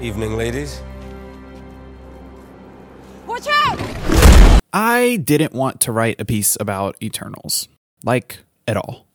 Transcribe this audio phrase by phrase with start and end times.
[0.00, 0.82] Evening, ladies.
[3.26, 4.60] Watch out!
[4.72, 7.68] I didn't want to write a piece about Eternals.
[8.02, 9.06] Like, at all.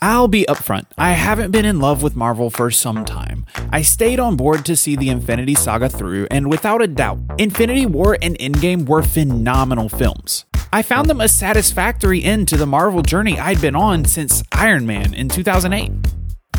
[0.00, 0.84] I'll be upfront.
[0.98, 3.46] I haven't been in love with Marvel for some time.
[3.70, 7.86] I stayed on board to see the Infinity Saga through, and without a doubt, Infinity
[7.86, 10.44] War and Endgame were phenomenal films.
[10.70, 14.86] I found them a satisfactory end to the Marvel journey I'd been on since Iron
[14.86, 15.90] Man in 2008.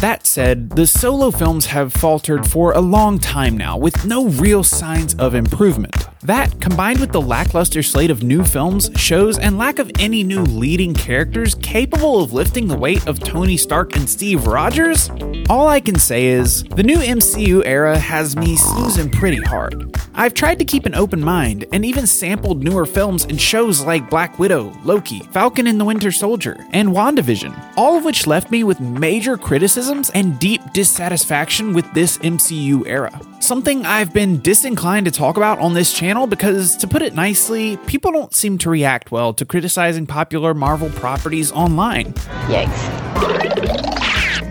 [0.02, 4.64] That said, the solo films have faltered for a long time now, with no real
[4.64, 6.07] signs of improvement.
[6.24, 10.42] That, combined with the lackluster slate of new films, shows, and lack of any new
[10.42, 15.11] leading characters capable of lifting the weight of Tony Stark and Steve Rogers,
[15.50, 19.96] all I can say is the new MCU era has me snoozing pretty hard.
[20.16, 24.10] I've tried to keep an open mind and even sampled newer films and shows like
[24.10, 28.64] Black Widow, Loki, Falcon and the Winter Soldier, and WandaVision, all of which left me
[28.64, 33.22] with major criticisms and deep dissatisfaction with this MCU era.
[33.39, 37.77] Something I've been disinclined to talk about on this channel because, to put it nicely,
[37.85, 42.13] people don't seem to react well to criticizing popular Marvel properties online.
[42.47, 42.73] Yikes.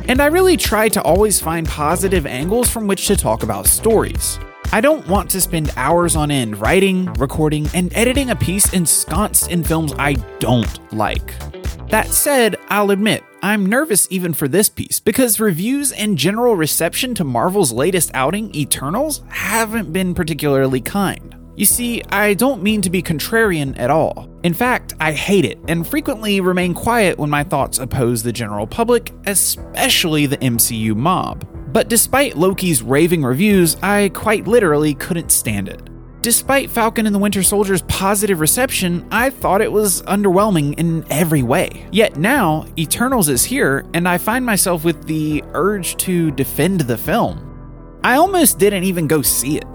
[0.08, 4.38] And I really try to always find positive angles from which to talk about stories.
[4.72, 9.50] I don't want to spend hours on end writing, recording, and editing a piece ensconced
[9.50, 11.34] in films I don't like.
[11.88, 17.14] That said, I'll admit, I'm nervous even for this piece because reviews and general reception
[17.14, 21.32] to Marvel's latest outing, Eternals, haven't been particularly kind.
[21.54, 24.28] You see, I don't mean to be contrarian at all.
[24.42, 28.66] In fact, I hate it and frequently remain quiet when my thoughts oppose the general
[28.66, 31.46] public, especially the MCU mob.
[31.72, 35.88] But despite Loki's raving reviews, I quite literally couldn't stand it.
[36.26, 41.44] Despite Falcon and the Winter Soldier's positive reception, I thought it was underwhelming in every
[41.44, 41.86] way.
[41.92, 46.96] Yet now, Eternals is here, and I find myself with the urge to defend the
[46.98, 48.00] film.
[48.02, 49.66] I almost didn't even go see it.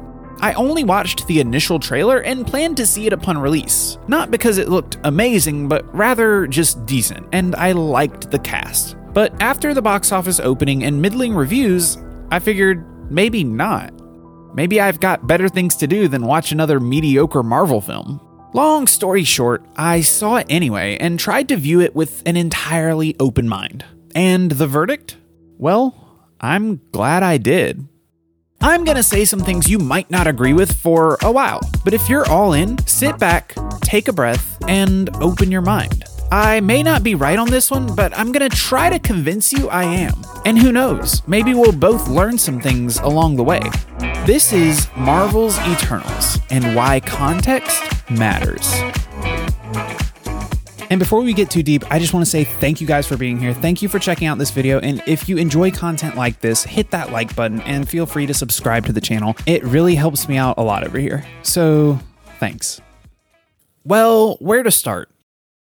[0.41, 3.97] I only watched the initial trailer and planned to see it upon release.
[4.09, 8.97] Not because it looked amazing, but rather just decent, and I liked the cast.
[9.13, 11.97] But after the box office opening and middling reviews,
[12.29, 13.93] I figured maybe not.
[14.53, 18.19] Maybe I've got better things to do than watch another mediocre Marvel film.
[18.53, 23.15] Long story short, I saw it anyway and tried to view it with an entirely
[23.19, 23.85] open mind.
[24.13, 25.15] And the verdict?
[25.57, 27.87] Well, I'm glad I did.
[28.59, 32.09] I'm gonna say some things you might not agree with for a while, but if
[32.09, 36.03] you're all in, sit back, take a breath, and open your mind.
[36.33, 39.67] I may not be right on this one, but I'm gonna try to convince you
[39.67, 40.13] I am.
[40.45, 43.59] And who knows, maybe we'll both learn some things along the way.
[44.25, 48.73] This is Marvel's Eternals and why context matters.
[50.89, 53.17] And before we get too deep, I just want to say thank you guys for
[53.17, 53.53] being here.
[53.53, 54.79] Thank you for checking out this video.
[54.79, 58.33] And if you enjoy content like this, hit that like button and feel free to
[58.33, 59.35] subscribe to the channel.
[59.45, 61.25] It really helps me out a lot over here.
[61.43, 61.99] So
[62.39, 62.79] thanks.
[63.83, 65.09] Well, where to start?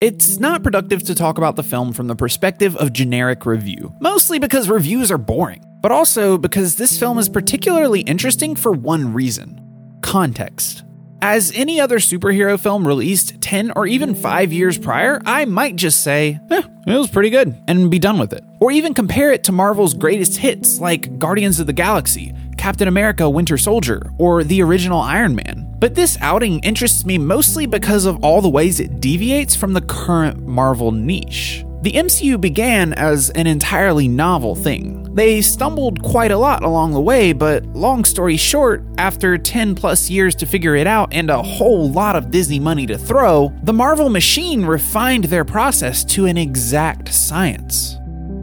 [0.01, 4.39] It's not productive to talk about the film from the perspective of generic review, mostly
[4.39, 9.61] because reviews are boring, but also because this film is particularly interesting for one reason
[10.03, 10.85] context.
[11.23, 16.03] As any other superhero film released 10 or even 5 years prior, I might just
[16.03, 18.45] say, eh, it was pretty good, and be done with it.
[18.61, 23.31] Or even compare it to Marvel's greatest hits like Guardians of the Galaxy, Captain America
[23.31, 25.64] Winter Soldier, or the original Iron Man.
[25.85, 29.83] But this outing interests me mostly because of all the ways it deviates from the
[29.83, 31.63] current Marvel niche.
[31.83, 35.15] The MCU began as an entirely novel thing.
[35.15, 40.09] They stumbled quite a lot along the way, but long story short, after 10 plus
[40.09, 43.75] years to figure it out and a whole lot of Disney money to throw, the
[43.75, 47.99] Marvel machine refined their process to an exact science.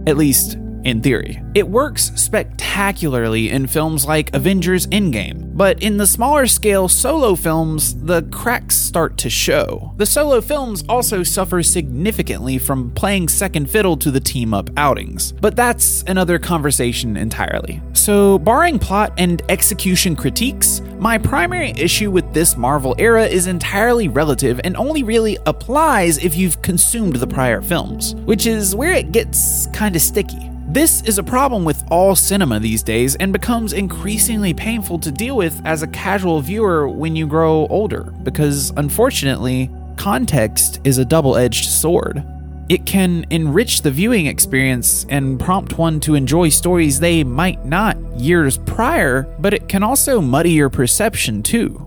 [0.06, 1.42] At least, in theory.
[1.56, 7.96] It works spectacularly in films like Avengers Endgame, but in the smaller scale solo films,
[7.96, 9.94] the cracks start to show.
[9.98, 15.34] The solo films also suffer significantly from playing second fiddle to the team up outings,
[15.34, 17.82] but that's another conversation entirely.
[17.94, 24.08] So, barring plot and execution critiques, my primary issue with this Marvel era is entirely
[24.08, 29.12] relative and only really applies if you've consumed the prior films, which is where it
[29.12, 30.51] gets kinda sticky.
[30.72, 35.36] This is a problem with all cinema these days and becomes increasingly painful to deal
[35.36, 41.36] with as a casual viewer when you grow older, because unfortunately, context is a double
[41.36, 42.24] edged sword.
[42.70, 47.98] It can enrich the viewing experience and prompt one to enjoy stories they might not
[48.18, 51.86] years prior, but it can also muddy your perception too,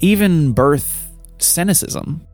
[0.00, 2.26] even birth cynicism.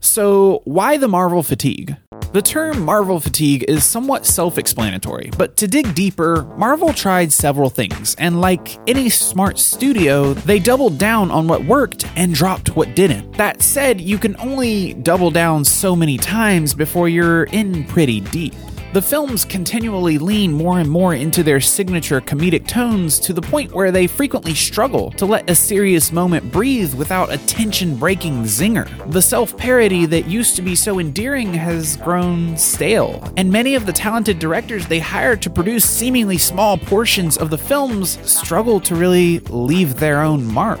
[0.00, 1.96] So, why the Marvel fatigue?
[2.30, 7.70] The term Marvel fatigue is somewhat self explanatory, but to dig deeper, Marvel tried several
[7.70, 12.94] things, and like any smart studio, they doubled down on what worked and dropped what
[12.94, 13.32] didn't.
[13.38, 18.54] That said, you can only double down so many times before you're in pretty deep.
[18.94, 23.74] The films continually lean more and more into their signature comedic tones to the point
[23.74, 28.88] where they frequently struggle to let a serious moment breathe without a tension breaking zinger.
[29.12, 33.84] The self parody that used to be so endearing has grown stale, and many of
[33.84, 38.94] the talented directors they hired to produce seemingly small portions of the films struggle to
[38.94, 40.80] really leave their own mark.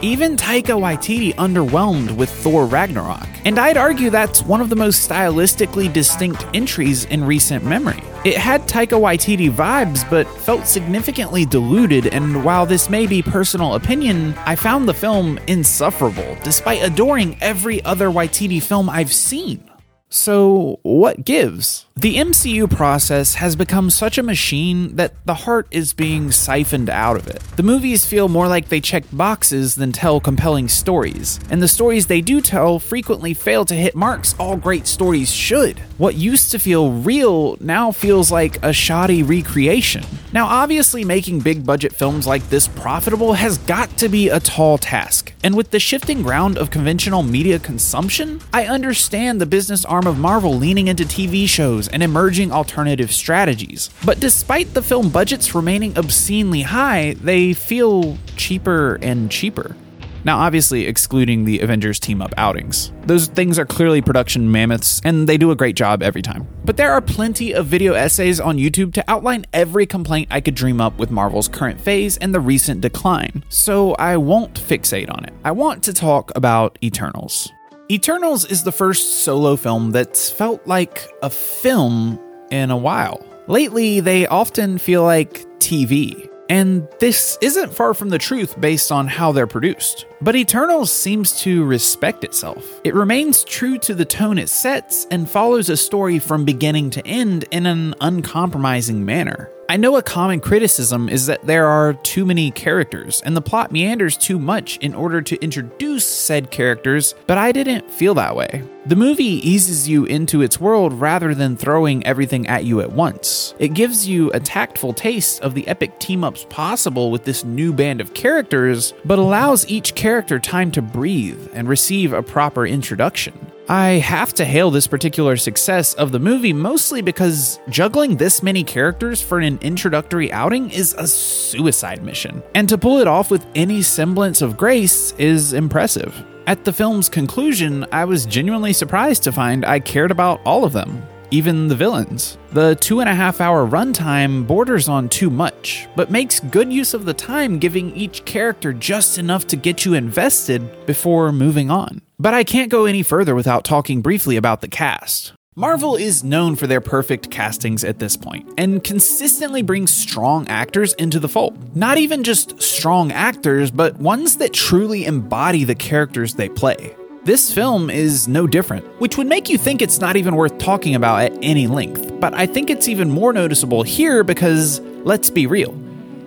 [0.00, 5.10] Even Taika Waititi underwhelmed with Thor Ragnarok, and I'd argue that's one of the most
[5.10, 8.00] stylistically distinct entries in recent memory.
[8.24, 13.74] It had Taika Waititi vibes, but felt significantly diluted, and while this may be personal
[13.74, 19.68] opinion, I found the film insufferable, despite adoring every other Waititi film I've seen.
[20.10, 21.87] So, what gives?
[22.00, 27.16] The MCU process has become such a machine that the heart is being siphoned out
[27.16, 27.42] of it.
[27.56, 32.06] The movies feel more like they check boxes than tell compelling stories, and the stories
[32.06, 35.80] they do tell frequently fail to hit marks all great stories should.
[35.98, 40.04] What used to feel real now feels like a shoddy recreation.
[40.32, 44.78] Now, obviously, making big budget films like this profitable has got to be a tall
[44.78, 50.06] task, and with the shifting ground of conventional media consumption, I understand the business arm
[50.06, 53.90] of Marvel leaning into TV shows and emerging alternative strategies.
[54.04, 59.76] But despite the film budgets remaining obscenely high, they feel cheaper and cheaper.
[60.24, 62.92] Now, obviously, excluding the Avengers team up outings.
[63.06, 66.46] Those things are clearly production mammoths, and they do a great job every time.
[66.64, 70.54] But there are plenty of video essays on YouTube to outline every complaint I could
[70.54, 75.24] dream up with Marvel's current phase and the recent decline, so I won't fixate on
[75.24, 75.32] it.
[75.44, 77.50] I want to talk about Eternals.
[77.90, 82.20] Eternals is the first solo film that's felt like a film
[82.50, 83.24] in a while.
[83.46, 86.28] Lately, they often feel like TV.
[86.50, 90.04] And this isn't far from the truth based on how they're produced.
[90.20, 92.82] But Eternals seems to respect itself.
[92.84, 97.06] It remains true to the tone it sets and follows a story from beginning to
[97.06, 99.50] end in an uncompromising manner.
[99.70, 103.70] I know a common criticism is that there are too many characters and the plot
[103.70, 108.62] meanders too much in order to introduce said characters, but I didn't feel that way.
[108.86, 113.52] The movie eases you into its world rather than throwing everything at you at once.
[113.58, 117.74] It gives you a tactful taste of the epic team ups possible with this new
[117.74, 123.47] band of characters, but allows each character time to breathe and receive a proper introduction.
[123.70, 128.64] I have to hail this particular success of the movie mostly because juggling this many
[128.64, 133.44] characters for an introductory outing is a suicide mission, and to pull it off with
[133.54, 136.24] any semblance of grace is impressive.
[136.46, 140.72] At the film's conclusion, I was genuinely surprised to find I cared about all of
[140.72, 142.38] them, even the villains.
[142.52, 146.94] The two and a half hour runtime borders on too much, but makes good use
[146.94, 152.02] of the time, giving each character just enough to get you invested before moving on.
[152.18, 155.32] But I can't go any further without talking briefly about the cast.
[155.58, 160.92] Marvel is known for their perfect castings at this point and consistently brings strong actors
[160.94, 161.74] into the fold.
[161.74, 166.94] Not even just strong actors, but ones that truly embody the characters they play.
[167.28, 170.94] This film is no different, which would make you think it's not even worth talking
[170.94, 172.18] about at any length.
[172.18, 175.76] But I think it's even more noticeable here because, let's be real,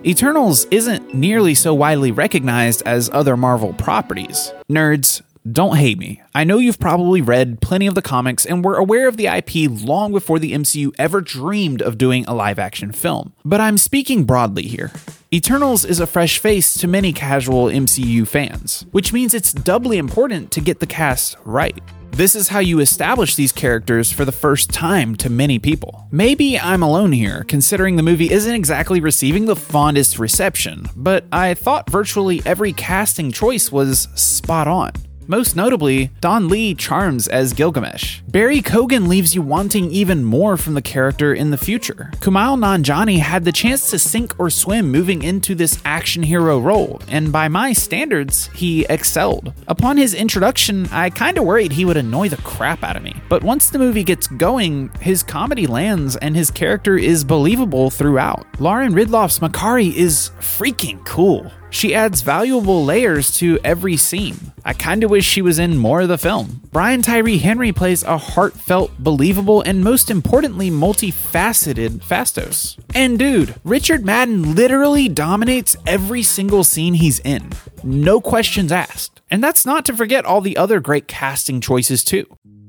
[0.06, 4.52] Eternals isn't nearly so widely recognized as other Marvel properties.
[4.70, 6.22] Nerds, don't hate me.
[6.34, 9.68] I know you've probably read plenty of the comics and were aware of the IP
[9.68, 13.32] long before the MCU ever dreamed of doing a live action film.
[13.44, 14.92] But I'm speaking broadly here.
[15.34, 20.50] Eternals is a fresh face to many casual MCU fans, which means it's doubly important
[20.52, 21.80] to get the cast right.
[22.12, 26.06] This is how you establish these characters for the first time to many people.
[26.10, 31.54] Maybe I'm alone here, considering the movie isn't exactly receiving the fondest reception, but I
[31.54, 34.92] thought virtually every casting choice was spot on.
[35.28, 38.20] Most notably, Don Lee charms as Gilgamesh.
[38.28, 42.10] Barry Keoghan leaves you wanting even more from the character in the future.
[42.16, 47.00] Kumail Nanjiani had the chance to sink or swim moving into this action hero role,
[47.08, 49.52] and by my standards, he excelled.
[49.68, 53.14] Upon his introduction, I kinda worried he would annoy the crap out of me.
[53.28, 58.46] But once the movie gets going, his comedy lands and his character is believable throughout.
[58.58, 61.50] Lauren Ridloff's Makkari is freaking cool.
[61.72, 64.52] She adds valuable layers to every scene.
[64.62, 66.60] I kinda wish she was in more of the film.
[66.70, 72.76] Brian Tyree Henry plays a heartfelt, believable, and most importantly, multifaceted Phastos.
[72.94, 77.50] And dude, Richard Madden literally dominates every single scene he's in.
[77.82, 79.22] No questions asked.
[79.30, 82.26] And that's not to forget all the other great casting choices, too.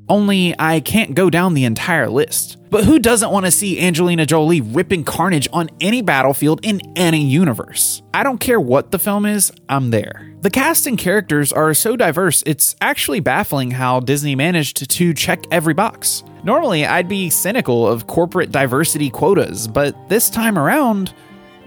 [0.09, 2.57] Only I can't go down the entire list.
[2.69, 7.23] But who doesn't want to see Angelina Jolie ripping carnage on any battlefield in any
[7.23, 8.01] universe?
[8.13, 10.33] I don't care what the film is, I'm there.
[10.41, 15.45] The cast and characters are so diverse, it's actually baffling how Disney managed to check
[15.51, 16.23] every box.
[16.43, 21.13] Normally, I'd be cynical of corporate diversity quotas, but this time around,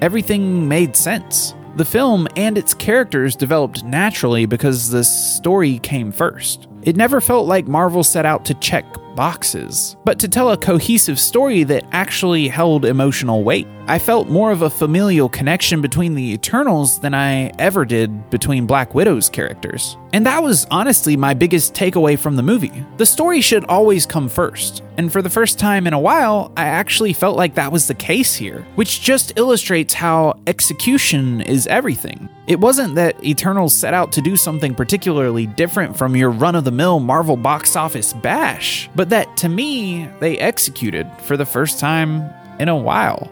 [0.02, 1.54] everything made sense.
[1.76, 6.68] The film and its characters developed naturally because the story came first.
[6.86, 8.84] It never felt like Marvel set out to check
[9.16, 13.66] boxes, but to tell a cohesive story that actually held emotional weight.
[13.88, 18.66] I felt more of a familial connection between the Eternals than I ever did between
[18.66, 19.96] Black Widow's characters.
[20.16, 22.72] And that was honestly my biggest takeaway from the movie.
[22.96, 24.82] The story should always come first.
[24.96, 27.92] And for the first time in a while, I actually felt like that was the
[27.92, 32.30] case here, which just illustrates how execution is everything.
[32.46, 36.64] It wasn't that Eternals set out to do something particularly different from your run of
[36.64, 41.78] the mill Marvel box office bash, but that to me, they executed for the first
[41.78, 42.26] time
[42.58, 43.30] in a while.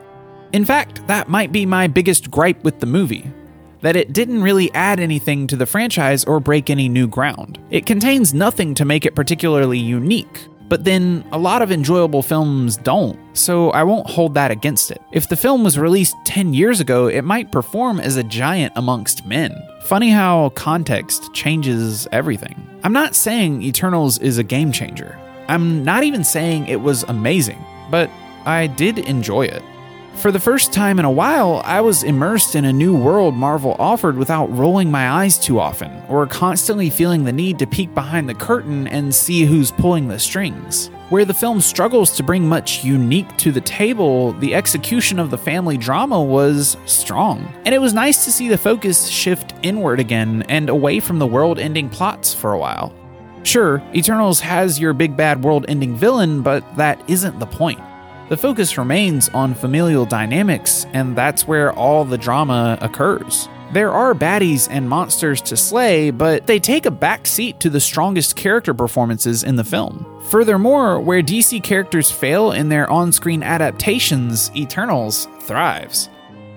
[0.52, 3.32] In fact, that might be my biggest gripe with the movie
[3.84, 7.58] that it didn't really add anything to the franchise or break any new ground.
[7.68, 12.78] It contains nothing to make it particularly unique, but then a lot of enjoyable films
[12.78, 15.02] don't, so I won't hold that against it.
[15.12, 19.26] If the film was released 10 years ago, it might perform as a giant amongst
[19.26, 19.54] men.
[19.82, 22.56] Funny how context changes everything.
[22.84, 25.18] I'm not saying Eternals is a game changer.
[25.48, 28.08] I'm not even saying it was amazing, but
[28.46, 29.62] I did enjoy it.
[30.16, 33.76] For the first time in a while, I was immersed in a new world Marvel
[33.78, 38.26] offered without rolling my eyes too often, or constantly feeling the need to peek behind
[38.26, 40.88] the curtain and see who's pulling the strings.
[41.10, 45.36] Where the film struggles to bring much unique to the table, the execution of the
[45.36, 47.46] family drama was strong.
[47.66, 51.26] And it was nice to see the focus shift inward again and away from the
[51.26, 52.94] world ending plots for a while.
[53.42, 57.80] Sure, Eternals has your big bad world ending villain, but that isn't the point.
[58.30, 63.50] The focus remains on familial dynamics, and that's where all the drama occurs.
[63.74, 67.80] There are baddies and monsters to slay, but they take a back seat to the
[67.80, 70.06] strongest character performances in the film.
[70.30, 76.08] Furthermore, where DC characters fail in their on screen adaptations, Eternals thrives.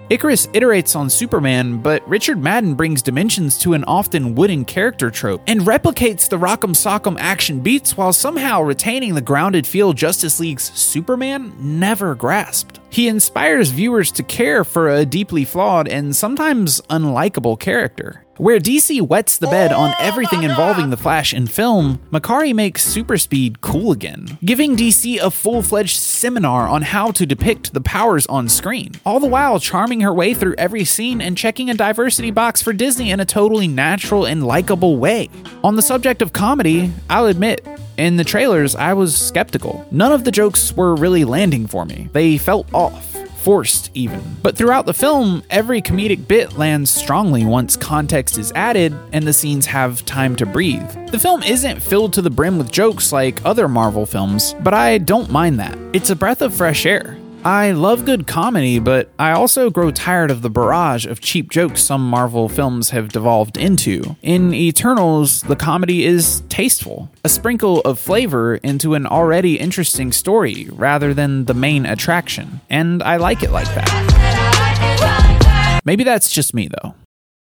[0.10, 5.42] Ikaris iterates on Superman, but Richard Madden brings dimensions to an often wooden character trope
[5.48, 10.72] and replicates the rock'em sock'em action beats while somehow retaining the grounded feel Justice League's
[10.72, 12.80] Superman never grasped.
[12.90, 18.24] He inspires viewers to care for a deeply flawed and sometimes unlikable character.
[18.38, 22.86] Where DC wets the bed on oh everything involving the Flash in film, Makkari makes
[22.86, 27.82] super speed cool again, giving DC a full fledged seminar on how to depict the
[27.82, 31.74] powers on screen, all the while charming her way through every scene and checking a
[31.74, 35.32] diversity box for Disney in a totally natural and likable way.
[35.63, 37.65] On the subject of comedy, I'll admit,
[37.98, 39.88] in the trailers, I was skeptical.
[39.89, 43.17] None of the jokes were really landing for me, they felt off
[43.48, 44.22] forced even.
[44.44, 49.32] But throughout the film, every comedic bit lands strongly once context is added and the
[49.32, 50.92] scenes have time to breathe.
[51.12, 54.98] The film isn't filled to the brim with jokes like other Marvel films, but I
[54.98, 55.77] don't mind that.
[55.94, 57.18] It's a breath of fresh air.
[57.46, 61.82] I love good comedy, but I also grow tired of the barrage of cheap jokes
[61.82, 64.17] some Marvel films have devolved into.
[64.22, 70.67] In Eternals, the comedy is tasteful, a sprinkle of flavor into an already interesting story
[70.72, 75.82] rather than the main attraction, and I like it like that.
[75.86, 76.96] Maybe that's just me, though.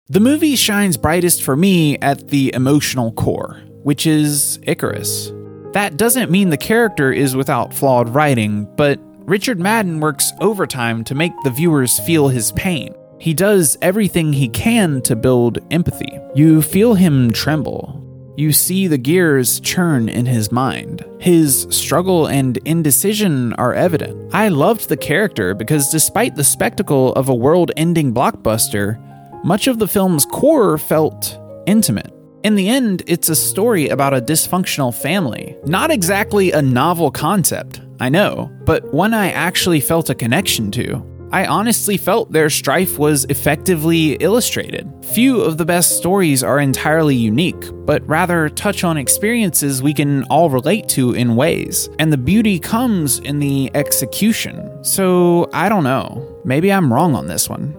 [0.09, 5.39] The movie shines brightest for me at the emotional core, which is Ikaris.
[5.71, 11.15] That doesn't mean the character is without flawed writing, but Richard Madden works overtime to
[11.15, 12.93] make the viewers feel his pain.
[13.19, 16.19] He does everything he can to build empathy.
[16.35, 18.01] You feel him tremble.
[18.35, 21.05] You see the gears churn in his mind.
[21.21, 24.33] His struggle and indecision are evident.
[24.33, 28.99] I loved the character because despite the spectacle of a world ending blockbuster,
[29.45, 32.13] much of the film's core felt intimate.
[32.43, 35.55] In the end, it's a story about a dysfunctional family.
[35.63, 41.01] Not exactly a novel concept, I know, but one I actually felt a connection to.
[41.31, 44.91] I honestly felt their strife was effectively illustrated.
[45.13, 50.25] Few of the best stories are entirely unique, but rather touch on experiences we can
[50.25, 54.83] all relate to in ways, and the beauty comes in the execution.
[54.83, 56.41] So, I don't know.
[56.43, 57.73] Maybe I'm wrong on this one.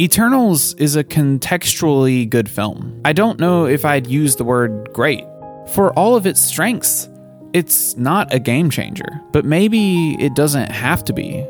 [0.00, 3.00] Eternals is a contextually good film.
[3.04, 5.24] I don't know if I'd use the word great.
[5.72, 7.08] For all of its strengths,
[7.52, 11.46] it's not a game changer, but maybe it doesn't have to be.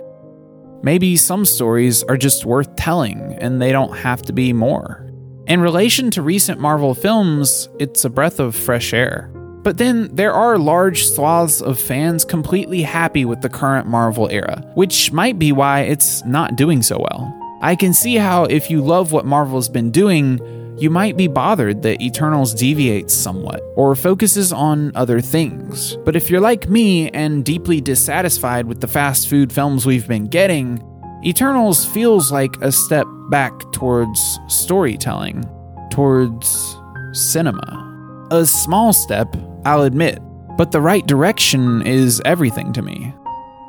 [0.83, 5.05] Maybe some stories are just worth telling and they don't have to be more.
[5.49, 9.31] In relation to recent Marvel films, it's a breath of fresh air.
[9.63, 14.63] But then there are large swaths of fans completely happy with the current Marvel era,
[14.75, 17.35] which might be why it's not doing so well.
[17.61, 20.39] I can see how if you love what Marvel's been doing,
[20.79, 25.97] you might be bothered that Eternals deviates somewhat or focuses on other things.
[26.05, 30.29] But if you're like me and deeply dissatisfied with the fast food films we've been
[30.29, 30.81] getting,
[31.25, 35.45] Eternals feels like a step back towards storytelling,
[35.91, 36.77] towards
[37.13, 38.29] cinema.
[38.31, 40.21] A small step, I'll admit,
[40.57, 43.13] but the right direction is everything to me.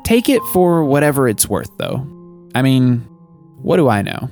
[0.04, 2.06] Take it for whatever it's worth, though.
[2.54, 2.98] I mean,
[3.62, 4.30] what do I know?